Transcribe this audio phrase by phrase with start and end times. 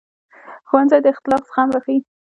[0.67, 1.99] ښوونځی د اختلاف زغم راښيي